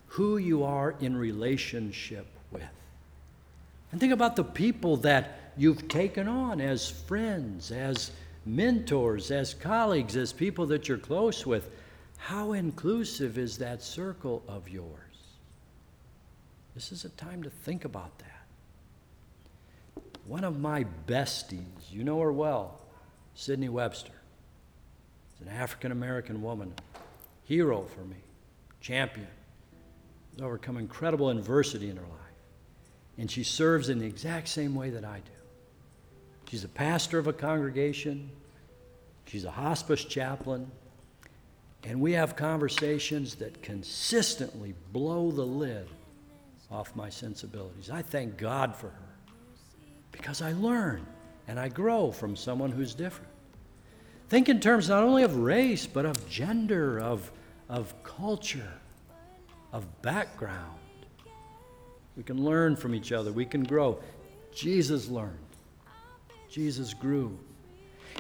who 0.07 0.37
you 0.37 0.65
are 0.65 0.95
in 1.01 1.17
relationship 1.17 2.27
with. 2.53 2.63
And 3.91 4.01
think 4.01 4.13
about 4.13 4.37
the 4.37 4.45
people 4.45 4.97
that 4.99 5.53
you've 5.57 5.89
taken 5.89 6.29
on 6.29 6.61
as 6.61 6.89
friends, 6.89 7.73
as 7.73 8.13
mentors, 8.45 9.31
as 9.31 9.55
colleagues, 9.55 10.17
as 10.17 10.33
people 10.33 10.67
that 10.67 10.89
you're 10.89 10.99
close 10.99 11.45
with. 11.45 11.71
How 12.17 12.53
inclusive 12.53 13.39
is 13.39 13.59
that 13.59 13.83
circle 13.83 14.43
of 14.49 14.69
yours? 14.69 14.87
This 16.75 16.93
is 16.93 17.05
a 17.05 17.11
time 17.11 17.43
to 17.43 17.51
think 17.51 17.85
about 17.85 18.19
that. 18.19 18.36
One 20.27 20.43
of 20.43 20.59
my 20.59 20.85
besties, 21.07 21.91
you 21.91 22.03
know 22.03 22.21
her 22.21 22.33
well, 22.33 22.81
Sydney 23.35 23.69
Webster. 23.69 24.13
She's 25.39 25.47
an 25.47 25.53
African 25.53 25.93
American 25.93 26.43
woman, 26.43 26.75
hero 27.45 27.83
for 27.83 28.01
me, 28.01 28.17
champion. 28.81 29.29
She's 30.33 30.43
overcome 30.43 30.79
incredible 30.79 31.31
adversity 31.31 31.91
in 31.91 31.97
her 31.97 32.03
life. 32.03 32.11
And 33.19 33.31
she 33.31 33.45
serves 33.45 33.89
in 33.89 34.01
the 34.01 34.07
exact 34.07 34.49
same 34.49 34.75
way 34.75 34.91
that 34.91 35.05
I 35.05 35.19
do. 35.19 36.51
She's 36.51 36.65
a 36.65 36.69
pastor 36.69 37.19
of 37.19 37.29
a 37.29 37.33
congregation, 37.33 38.31
she's 39.27 39.45
a 39.45 39.51
hospice 39.51 40.05
chaplain, 40.05 40.71
and 41.85 42.01
we 42.01 42.13
have 42.13 42.35
conversations 42.35 43.37
that 43.37 43.63
consistently 43.63 44.75
blow 44.93 45.31
the 45.31 45.47
lid 45.47 45.87
off 46.71 46.97
my 46.97 47.11
sensibilities. 47.11 47.91
I 47.91 48.03
thank 48.03 48.37
God 48.37 48.75
for 48.75 48.89
her 48.89 49.06
because 50.17 50.43
I 50.43 50.53
learn 50.53 51.07
and 51.49 51.61
I 51.61 51.69
grow 51.69 52.11
from 52.11 52.37
someone 52.37 52.73
who's 52.73 52.95
different. 52.95 53.31
Think 54.29 54.49
in 54.49 54.61
terms 54.61 54.89
not 54.89 55.05
only 55.05 55.23
of 55.23 55.37
race, 55.37 55.87
but 55.87 56.05
of 56.05 56.29
gender, 56.29 56.99
of, 56.99 57.31
of 57.69 57.95
culture, 58.03 58.73
of 59.73 60.03
background. 60.03 60.81
We 62.17 62.23
can 62.23 62.43
learn 62.43 62.77
from 62.77 62.95
each 62.95 63.13
other, 63.13 63.33
we 63.33 63.45
can 63.45 63.63
grow. 63.63 63.99
Jesus 64.53 65.09
learned. 65.09 65.39
Jesus 66.49 66.95
grew. 66.95 67.39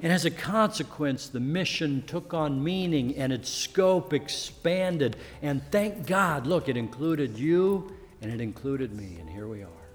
And 0.02 0.12
as 0.12 0.26
a 0.26 0.30
consequence, 0.30 1.28
the 1.28 1.40
mission 1.40 2.02
took 2.06 2.34
on 2.34 2.62
meaning 2.62 3.16
and 3.16 3.32
its 3.32 3.48
scope 3.48 4.12
expanded. 4.12 5.16
And 5.40 5.62
thank 5.72 6.06
God, 6.06 6.46
look, 6.46 6.68
it 6.68 6.76
included 6.76 7.38
you 7.38 7.96
and 8.20 8.30
it 8.30 8.40
included 8.40 8.92
me, 8.92 9.16
and 9.20 9.28
here 9.28 9.48
we 9.48 9.62
are. 9.62 9.85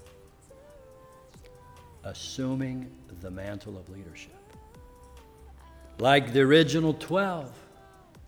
Assuming 2.03 2.89
the 3.21 3.31
mantle 3.31 3.77
of 3.77 3.87
leadership. 3.89 4.33
Like 5.99 6.33
the 6.33 6.41
original 6.41 6.93
12, 6.95 7.51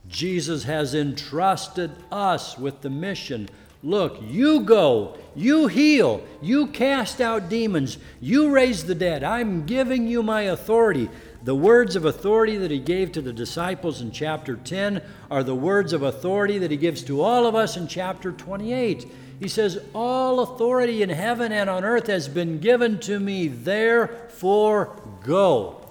Jesus 0.07 0.63
has 0.65 0.93
entrusted 0.93 1.91
us 2.12 2.57
with 2.57 2.81
the 2.81 2.89
mission 2.89 3.49
Look, 3.86 4.19
you 4.21 4.62
go, 4.62 5.17
you 5.36 5.67
heal, 5.67 6.23
you 6.41 6.67
cast 6.67 7.19
out 7.19 7.49
demons, 7.49 7.97
you 8.21 8.49
raise 8.49 8.86
the 8.86 8.95
dead. 8.95 9.25
I'm 9.25 9.65
giving 9.65 10.07
you 10.07 10.23
my 10.23 10.43
authority. 10.43 11.09
The 11.43 11.53
words 11.53 11.97
of 11.97 12.05
authority 12.05 12.55
that 12.55 12.71
he 12.71 12.79
gave 12.79 13.12
to 13.12 13.21
the 13.21 13.33
disciples 13.33 13.99
in 13.99 14.12
chapter 14.12 14.55
10 14.55 15.01
are 15.29 15.43
the 15.43 15.53
words 15.53 15.91
of 15.91 16.01
authority 16.01 16.59
that 16.59 16.71
he 16.71 16.77
gives 16.77 17.03
to 17.03 17.21
all 17.21 17.45
of 17.45 17.55
us 17.55 17.75
in 17.75 17.89
chapter 17.89 18.31
28. 18.31 19.05
He 19.43 19.49
says, 19.49 19.77
All 19.93 20.39
authority 20.39 21.03
in 21.03 21.10
heaven 21.10 21.51
and 21.51 21.69
on 21.69 21.84
earth 21.84 22.08
has 22.08 22.29
been 22.29 22.60
given 22.60 22.97
to 23.01 23.19
me, 23.19 23.49
therefore 23.49 24.95
go 25.21 25.86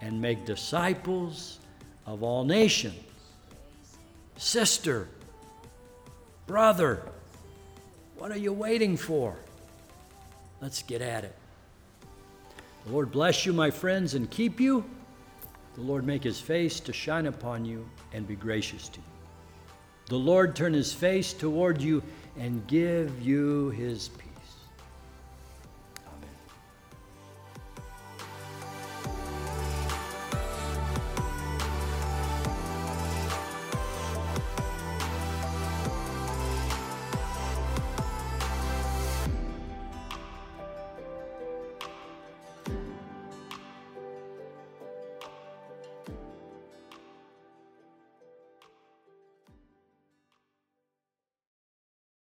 and 0.00 0.22
make 0.22 0.44
disciples 0.44 1.58
of 2.06 2.22
all 2.22 2.44
nations. 2.44 2.94
Sister, 4.36 5.08
brother, 6.46 7.02
what 8.18 8.30
are 8.30 8.38
you 8.38 8.52
waiting 8.52 8.96
for? 8.96 9.34
Let's 10.60 10.84
get 10.84 11.02
at 11.02 11.24
it. 11.24 11.34
The 12.84 12.92
Lord 12.92 13.10
bless 13.10 13.44
you, 13.44 13.52
my 13.52 13.72
friends, 13.72 14.14
and 14.14 14.30
keep 14.30 14.60
you. 14.60 14.84
The 15.74 15.82
Lord 15.82 16.06
make 16.06 16.22
his 16.22 16.38
face 16.38 16.78
to 16.78 16.92
shine 16.92 17.26
upon 17.26 17.64
you 17.64 17.84
and 18.12 18.28
be 18.28 18.36
gracious 18.36 18.88
to 18.90 19.00
you. 19.00 19.06
The 20.08 20.16
Lord 20.16 20.54
turn 20.54 20.72
his 20.72 20.92
face 20.92 21.32
toward 21.32 21.82
you 21.82 22.00
and 22.38 22.66
give 22.66 23.20
you 23.22 23.70
his 23.70 24.08
peace. 24.08 24.25